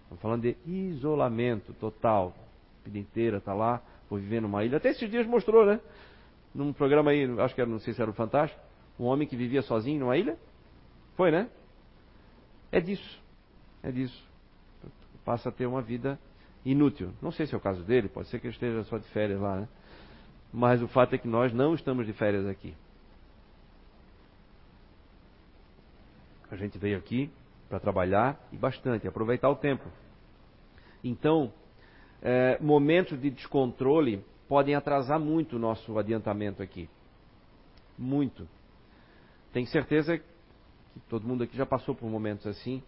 [0.04, 2.34] Estamos falando de isolamento total.
[2.82, 4.78] A vida inteira está lá, vou viver numa ilha.
[4.78, 5.80] Até esses dias mostrou, né?
[6.54, 8.62] Num programa aí, acho que era, não sei se era o Fantástico,
[9.00, 10.38] um homem que vivia sozinho numa ilha.
[11.16, 11.50] Foi, né?
[12.72, 13.20] É disso.
[13.82, 14.24] É disso.
[15.24, 16.20] Passa a ter uma vida
[16.64, 17.12] inútil.
[17.22, 19.40] Não sei se é o caso dele, pode ser que ele esteja só de férias
[19.40, 19.68] lá, né?
[20.54, 22.74] Mas o fato é que nós não estamos de férias aqui.
[26.52, 27.32] A gente veio aqui
[27.68, 29.84] para trabalhar e bastante, aproveitar o tempo.
[31.04, 31.52] Então,
[32.22, 36.90] é, momentos de descontrole podem atrasar muito o nosso adiantamento aqui.
[37.98, 38.48] Muito.
[39.52, 42.84] Tenho certeza que todo mundo aqui já passou por momentos assim,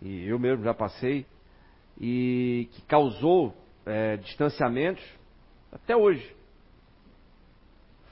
[0.00, 1.26] e eu mesmo já passei,
[2.00, 5.04] e que causou é, distanciamentos
[5.70, 6.36] até hoje.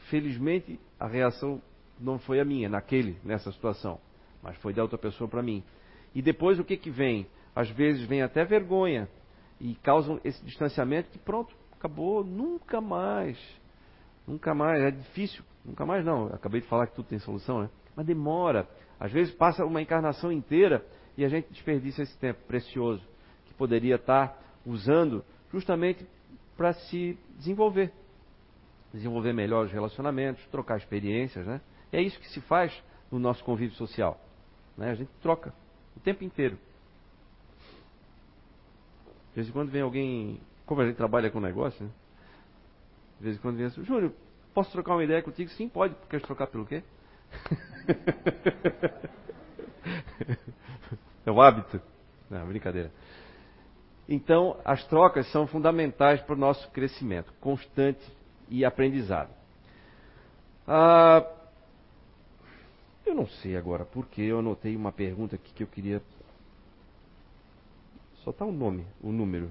[0.09, 1.62] Felizmente, a reação
[1.98, 4.00] não foi a minha, naquele, nessa situação,
[4.42, 5.62] mas foi da outra pessoa para mim.
[6.14, 7.26] E depois o que, que vem?
[7.55, 9.09] Às vezes vem até vergonha
[9.61, 13.38] e causam esse distanciamento que pronto, acabou, nunca mais.
[14.26, 16.26] Nunca mais, é difícil, nunca mais não.
[16.26, 17.70] Acabei de falar que tudo tem solução, né?
[17.94, 18.68] Mas demora.
[18.98, 20.85] Às vezes passa uma encarnação inteira
[21.16, 23.03] e a gente desperdiça esse tempo precioso
[23.46, 26.07] que poderia estar usando justamente
[26.57, 27.92] para se desenvolver.
[28.92, 31.61] Desenvolver melhor os relacionamentos, trocar experiências, né?
[31.92, 32.72] É isso que se faz
[33.11, 34.18] no nosso convívio social.
[34.76, 34.90] Né?
[34.90, 35.52] A gente troca
[35.96, 36.59] o tempo inteiro.
[39.30, 41.90] De vez em quando vem alguém, como a gente trabalha com negócio, né?
[43.18, 44.12] De vez em quando vem assim, Júnior,
[44.54, 45.50] posso trocar uma ideia contigo?
[45.50, 45.94] Sim, pode.
[46.09, 46.83] Quer trocar pelo quê?
[51.24, 51.80] é o hábito.
[52.28, 52.90] Não, brincadeira.
[54.09, 58.00] Então, as trocas são fundamentais para o nosso crescimento constante
[58.48, 59.30] e aprendizado.
[60.66, 61.24] Ah,
[63.06, 66.02] eu não sei agora porque eu anotei uma pergunta aqui que eu queria.
[68.24, 69.50] Só está o nome, o número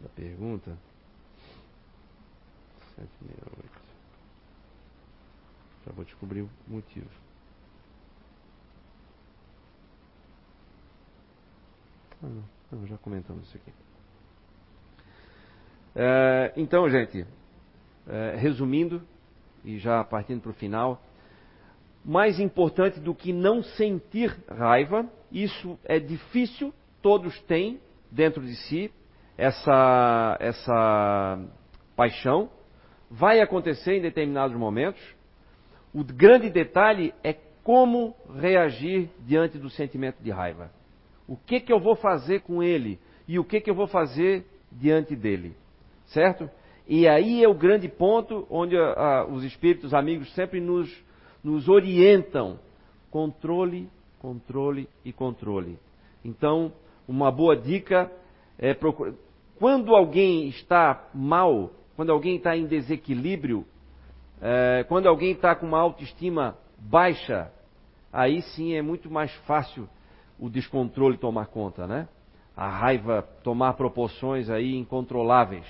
[0.00, 0.76] da pergunta.
[2.96, 3.80] 768.
[5.86, 7.08] Já vou descobrir o motivo.
[12.22, 12.44] Ah, não.
[12.72, 13.72] não já comentamos isso aqui.
[15.94, 17.26] É, então, gente,
[18.06, 19.02] é, resumindo
[19.64, 21.02] e já partindo para o final,
[22.04, 28.92] mais importante do que não sentir raiva, isso é difícil, todos têm dentro de si
[29.36, 31.38] essa, essa
[31.96, 32.50] paixão,
[33.10, 35.00] vai acontecer em determinados momentos.
[35.94, 37.34] O grande detalhe é
[37.64, 40.70] como reagir diante do sentimento de raiva.
[41.26, 44.44] O que, que eu vou fazer com ele e o que, que eu vou fazer
[44.70, 45.54] diante dele.
[46.06, 46.50] Certo?
[46.86, 50.90] E aí é o grande ponto onde a, a, os espíritos amigos sempre nos,
[51.42, 52.58] nos orientam:
[53.10, 55.78] controle, controle e controle.
[56.24, 56.72] Então,
[57.08, 58.10] uma boa dica
[58.58, 59.14] é procurar.
[59.58, 63.66] Quando alguém está mal, quando alguém está em desequilíbrio,
[64.40, 67.52] é, quando alguém está com uma autoestima baixa,
[68.12, 69.88] aí sim é muito mais fácil
[70.38, 72.08] o descontrole tomar conta, né?
[72.56, 75.66] A raiva tomar proporções aí incontroláveis.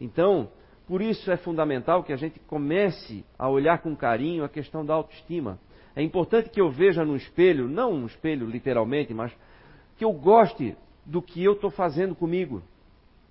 [0.00, 0.48] Então,
[0.90, 4.92] por isso é fundamental que a gente comece a olhar com carinho a questão da
[4.92, 5.56] autoestima.
[5.94, 9.32] É importante que eu veja no espelho, não um espelho literalmente, mas
[9.96, 10.76] que eu goste
[11.06, 12.60] do que eu estou fazendo comigo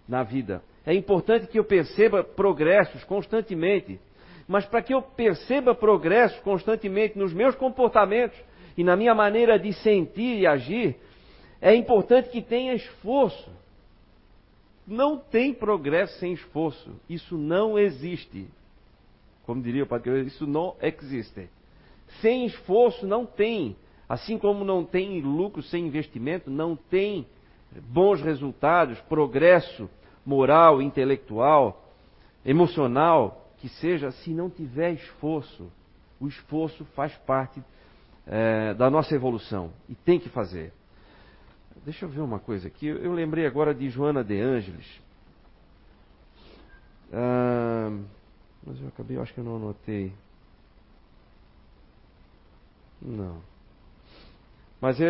[0.08, 0.63] na vida.
[0.86, 4.00] É importante que eu perceba progressos constantemente.
[4.48, 8.39] Mas para que eu perceba progressos constantemente nos meus comportamentos
[8.78, 10.95] e na minha maneira de sentir e agir,
[11.60, 13.52] é importante que tenha esforço.
[14.89, 16.91] Não tem progresso sem esforço.
[17.08, 18.47] Isso não existe.
[19.45, 21.47] Como diria o Padre isso não existe.
[22.21, 23.75] Sem esforço não tem.
[24.10, 27.28] Assim como não tem lucro sem investimento, não tem
[27.88, 29.88] bons resultados, progresso
[30.25, 31.86] moral, intelectual,
[32.43, 35.71] emocional, que seja, se não tiver esforço.
[36.19, 37.63] O esforço faz parte
[38.25, 40.73] é, da nossa evolução e tem que fazer.
[41.84, 42.88] Deixa eu ver uma coisa aqui.
[42.88, 45.02] Eu lembrei agora de Joana de Ângeles.
[47.12, 47.90] Ah,
[48.64, 50.14] mas eu acabei, eu acho que eu não anotei.
[53.02, 53.42] Não.
[54.82, 55.08] Mas eu,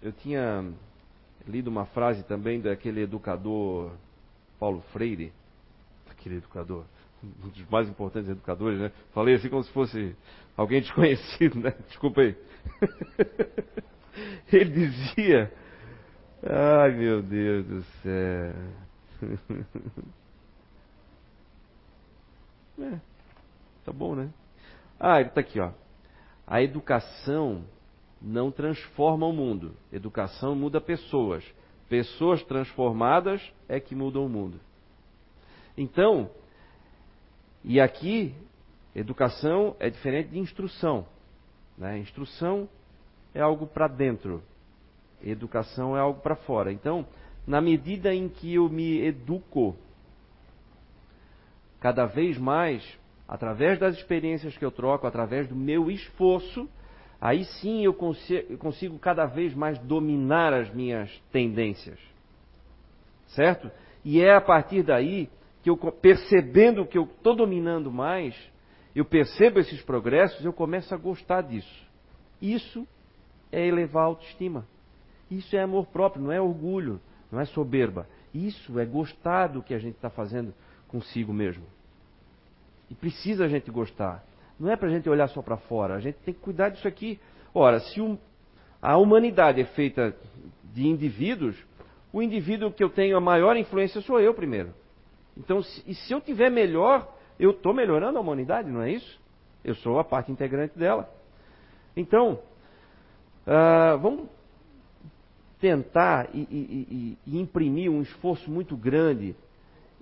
[0.00, 0.72] eu tinha
[1.46, 3.92] lido uma frase também daquele educador
[4.58, 5.32] Paulo Freire.
[6.08, 6.84] Aquele educador,
[7.22, 8.92] um dos mais importantes educadores, né?
[9.12, 10.16] Falei assim como se fosse
[10.56, 11.74] alguém desconhecido, né?
[11.88, 12.36] Desculpa aí.
[14.52, 15.52] Ele dizia:
[16.42, 18.54] Ai meu Deus do céu.
[22.78, 22.98] É,
[23.84, 24.30] tá bom, né?
[24.98, 25.70] Ah, ele tá aqui, ó.
[26.46, 27.64] A educação
[28.20, 29.76] não transforma o mundo.
[29.92, 31.44] Educação muda pessoas.
[31.88, 34.58] Pessoas transformadas é que mudam o mundo.
[35.76, 36.30] Então,
[37.64, 38.34] e aqui,
[38.94, 41.06] educação é diferente de instrução.
[41.76, 41.98] Né?
[41.98, 42.68] Instrução
[43.34, 44.42] é algo para dentro,
[45.22, 46.72] educação é algo para fora.
[46.72, 47.06] Então,
[47.46, 49.76] na medida em que eu me educo
[51.80, 52.82] cada vez mais,
[53.26, 56.68] através das experiências que eu troco, através do meu esforço,
[57.20, 61.98] aí sim eu consigo, cada vez mais dominar as minhas tendências.
[63.28, 63.70] Certo?
[64.04, 65.28] E é a partir daí
[65.62, 68.36] que eu, percebendo que eu estou dominando mais,
[68.94, 71.86] eu percebo esses progressos, eu começo a gostar disso.
[72.40, 72.86] Isso
[73.52, 74.66] é elevar a autoestima.
[75.30, 78.08] Isso é amor próprio, não é orgulho, não é soberba.
[78.34, 80.52] Isso é gostar do que a gente está fazendo
[80.88, 81.64] consigo mesmo.
[82.90, 84.24] E precisa a gente gostar.
[84.58, 86.86] Não é para a gente olhar só para fora, a gente tem que cuidar disso
[86.86, 87.18] aqui.
[87.54, 88.18] Ora, se um,
[88.80, 90.16] a humanidade é feita
[90.72, 91.56] de indivíduos,
[92.12, 94.74] o indivíduo que eu tenho a maior influência sou eu primeiro.
[95.36, 99.20] Então, se, e se eu tiver melhor, eu estou melhorando a humanidade, não é isso?
[99.64, 101.08] Eu sou a parte integrante dela.
[101.96, 102.40] Então,
[103.46, 104.28] uh, vamos
[105.60, 109.36] tentar e, e, e, imprimir um esforço muito grande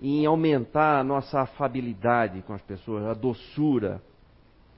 [0.01, 4.01] em aumentar a nossa afabilidade com as pessoas, a doçura,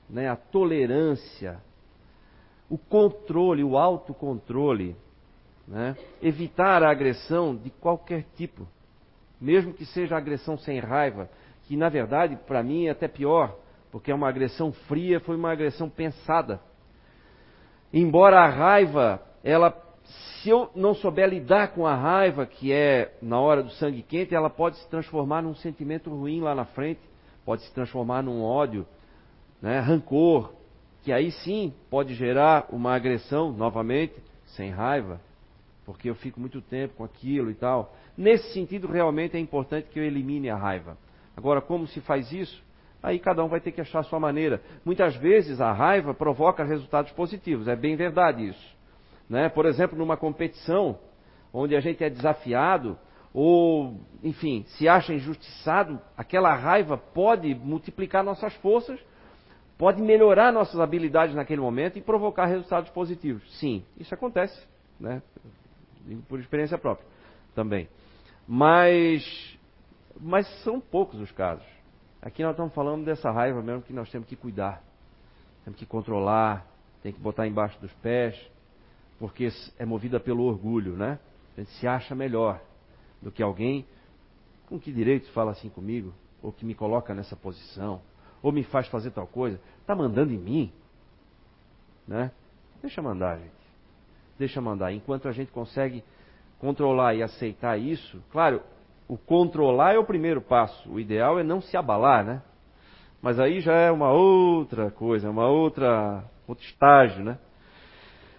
[0.09, 1.61] né, a tolerância,
[2.69, 4.95] o controle, o autocontrole,
[5.65, 8.67] né, evitar a agressão de qualquer tipo,
[9.39, 11.29] mesmo que seja agressão sem raiva,
[11.63, 13.57] que na verdade para mim é até pior,
[13.89, 16.59] porque é uma agressão fria, foi uma agressão pensada.
[17.93, 19.71] Embora a raiva, ela,
[20.03, 24.33] se eu não souber lidar com a raiva, que é na hora do sangue quente,
[24.33, 27.01] ela pode se transformar num sentimento ruim lá na frente,
[27.45, 28.87] pode se transformar num ódio,
[29.61, 30.53] né, rancor,
[31.03, 34.15] que aí sim pode gerar uma agressão novamente,
[34.47, 35.21] sem raiva,
[35.85, 37.93] porque eu fico muito tempo com aquilo e tal.
[38.17, 40.97] Nesse sentido, realmente é importante que eu elimine a raiva.
[41.37, 42.63] Agora, como se faz isso?
[43.03, 44.61] Aí cada um vai ter que achar a sua maneira.
[44.85, 48.77] Muitas vezes a raiva provoca resultados positivos, é bem verdade isso.
[49.29, 49.49] Né?
[49.49, 50.97] Por exemplo, numa competição
[51.51, 52.97] onde a gente é desafiado
[53.33, 58.99] ou, enfim, se acha injustiçado, aquela raiva pode multiplicar nossas forças,
[59.77, 63.43] pode melhorar nossas habilidades naquele momento e provocar resultados positivos.
[63.59, 64.57] Sim, isso acontece.
[64.99, 65.21] né?
[66.29, 67.07] Por experiência própria
[67.55, 67.87] também.
[68.47, 69.57] Mas,
[70.19, 71.65] mas são poucos os casos.
[72.25, 74.81] Aqui nós estamos falando dessa raiva mesmo que nós temos que cuidar,
[75.65, 76.65] temos que controlar,
[77.01, 78.39] tem que botar embaixo dos pés,
[79.19, 81.19] porque é movida pelo orgulho, né?
[81.57, 82.61] A gente se acha melhor
[83.21, 83.85] do que alguém
[84.69, 88.01] com que direito fala assim comigo, ou que me coloca nessa posição,
[88.41, 89.59] ou me faz fazer tal coisa.
[89.81, 90.71] Está mandando em mim?
[92.07, 92.31] Né?
[92.81, 93.51] Deixa mandar, gente.
[94.39, 94.93] Deixa mandar.
[94.93, 96.01] Enquanto a gente consegue
[96.57, 98.63] controlar e aceitar isso, claro,
[99.13, 100.91] o controlar é o primeiro passo.
[100.91, 102.41] O ideal é não se abalar, né?
[103.21, 107.37] Mas aí já é uma outra coisa, uma outra outro estágio, né?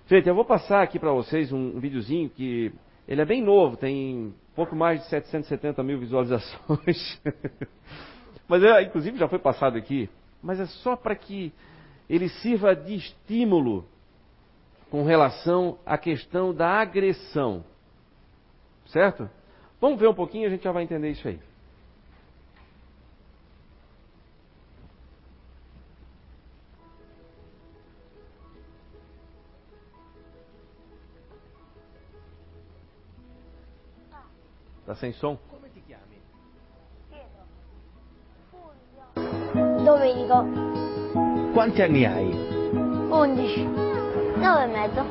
[0.09, 2.73] Gente, eu vou passar aqui para vocês um, um videozinho que
[3.07, 7.23] ele é bem novo, tem pouco mais de 770 mil visualizações.
[8.49, 10.11] Mas é, inclusive já foi passado aqui.
[10.43, 11.53] Mas é só para que
[12.11, 13.87] ele sirva de estímulo
[14.91, 17.65] com relação à questão da agressão.
[18.87, 19.31] Certo?
[19.81, 21.39] Vamos ver um pouquinho e a gente já vai entender isso aí.
[34.87, 35.37] Tá sem som?
[35.51, 36.21] Come ti chiami?
[39.85, 40.45] Domenico,
[41.55, 42.31] Quanti anni hai?
[43.11, 43.65] 11,
[44.39, 45.05] 9 e mezzo,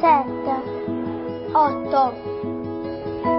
[0.00, 0.28] 7,
[1.54, 2.33] 8,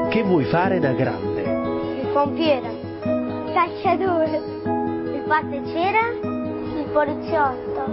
[0.09, 1.41] Che vuoi fare da grande?
[1.41, 2.67] il pompiere,
[3.03, 7.83] il cacciatore, il pasticcere, il poliziotto,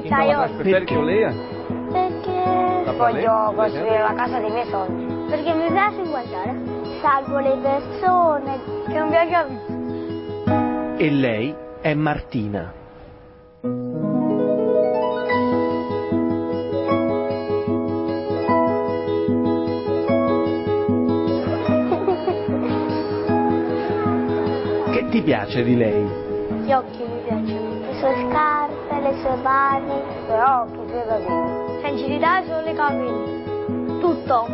[0.00, 0.62] il taiotto.
[0.62, 0.84] Perché
[2.96, 3.24] pra ler?
[3.24, 5.26] voglio costruire la casa dei miei sogni.
[5.28, 6.76] Perché mi piace guardare.
[7.00, 10.96] Salvo le persone che non piace a me.
[10.96, 12.72] E lei è Martina.
[25.18, 26.06] Ti piace di lei?
[26.62, 31.80] Gli occhi mi piacciono, le sue scarpe, le sue mani, i suoi capelli.
[31.80, 34.00] Fragilità sono i capelli.
[34.00, 34.46] Tutto.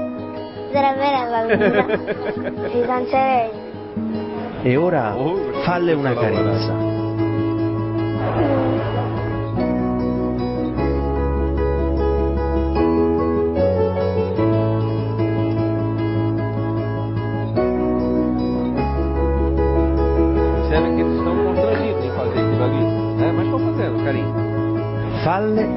[0.72, 2.70] Sarebbe nella vita.
[2.70, 3.50] Ci danzerei.
[4.62, 6.93] E ora Oh, falle una carezza.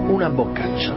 [0.08, 0.96] Una boccaccia.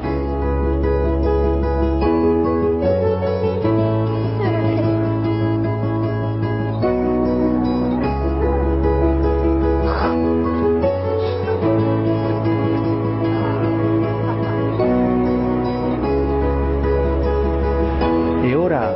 [18.42, 18.94] E ora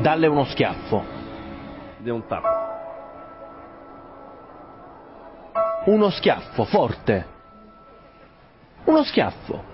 [0.00, 1.04] dalle uno schiaffo.
[1.98, 2.58] Deu um tapa.
[5.86, 7.38] Uno schiaffo forte.
[9.00, 9.64] Uno schiaffo.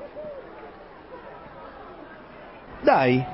[2.83, 3.27] Dai.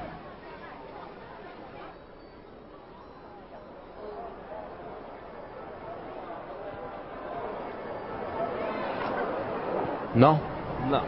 [10.14, 10.40] No?
[10.88, 11.04] No.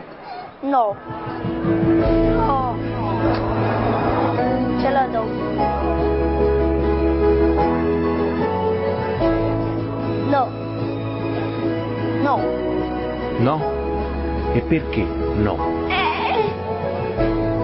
[0.61, 0.97] No.
[4.83, 5.25] Ce la do.
[10.29, 10.49] No.
[12.23, 12.37] No.
[13.41, 13.74] No?
[14.55, 15.57] E perché no?
[15.89, 16.49] Eh,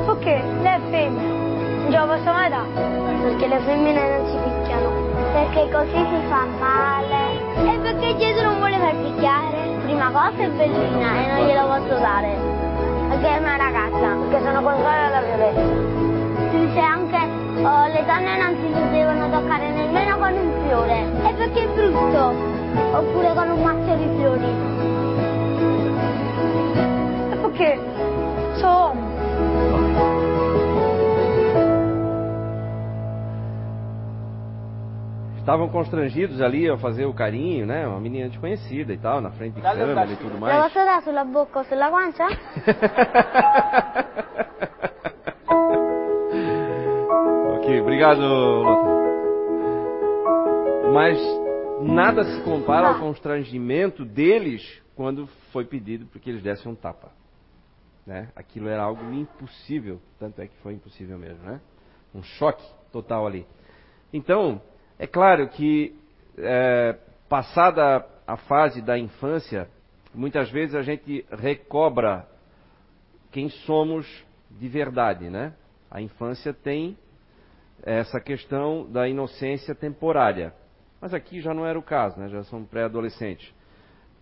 [0.05, 2.67] perché lei è femmina, non ce la posso mai dare.
[3.23, 4.91] Perché le femmine non si picchiano.
[5.33, 7.75] Perché così si fa male.
[7.75, 9.79] E perché Gesù non vuole far picchiare?
[9.85, 12.37] Prima cosa è bellina e non glielo posso dare.
[13.09, 14.17] Perché è una ragazza.
[14.27, 16.51] Perché sono contraria alla violenza.
[16.51, 17.19] Si dice anche
[17.63, 21.07] oh, le donne non si devono toccare nemmeno con un fiore.
[21.29, 22.35] E perché è brutto?
[22.99, 24.70] Oppure con un mazzo di fiori.
[27.61, 27.77] E?
[28.59, 28.99] Sono
[35.37, 37.85] Estavam constrangidos ali a fazer o carinho, né?
[37.87, 40.63] Uma menina desconhecida e tal, na frente de câmera e tudo mais.
[40.63, 42.29] posso dare sulla bocca o sulla guancia?
[47.59, 48.21] ok, obrigado.
[50.95, 51.19] Mas
[51.83, 57.20] nada se compara ao constrangimento deles quando foi pedido para que eles dessem um tapa.
[58.11, 58.29] Né?
[58.35, 61.61] Aquilo era algo impossível, tanto é que foi impossível mesmo, né?
[62.13, 63.47] Um choque total ali.
[64.13, 64.61] Então,
[64.99, 65.97] é claro que
[66.37, 66.99] é,
[67.29, 69.71] passada a fase da infância,
[70.13, 72.27] muitas vezes a gente recobra
[73.31, 74.05] quem somos
[74.51, 75.55] de verdade, né?
[75.89, 76.99] A infância tem
[77.81, 80.53] essa questão da inocência temporária.
[81.01, 82.29] Mas aqui já não era o caso, né?
[82.29, 83.55] já são pré-adolescentes.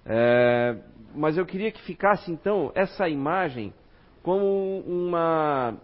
[0.08, 0.76] É,
[1.14, 3.74] mas eu queria que ficasse então essa imagem
[4.22, 5.76] como uma,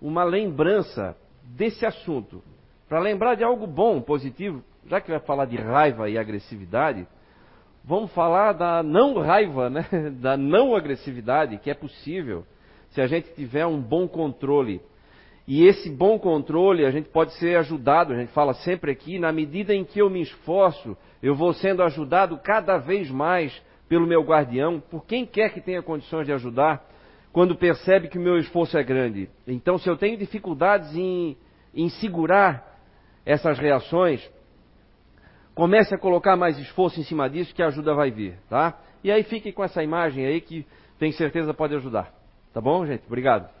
[0.00, 2.42] uma lembrança desse assunto.
[2.88, 7.06] Para lembrar de algo bom, positivo, já que vai falar de raiva e agressividade,
[7.84, 9.86] vamos falar da não raiva, né?
[10.20, 12.44] da não agressividade, que é possível
[12.90, 14.80] se a gente tiver um bom controle
[15.48, 19.32] e esse bom controle, a gente pode ser ajudado, a gente fala sempre aqui, na
[19.32, 24.22] medida em que eu me esforço, eu vou sendo ajudado cada vez mais pelo meu
[24.22, 26.86] guardião, por quem quer que tenha condições de ajudar,
[27.32, 29.30] quando percebe que o meu esforço é grande.
[29.46, 31.34] Então, se eu tenho dificuldades em,
[31.74, 32.78] em segurar
[33.24, 34.30] essas reações,
[35.54, 38.78] comece a colocar mais esforço em cima disso, que a ajuda vai vir, tá?
[39.02, 40.66] E aí fique com essa imagem aí que
[40.98, 42.12] tem certeza pode ajudar.
[42.52, 43.06] Tá bom, gente?
[43.06, 43.57] Obrigado.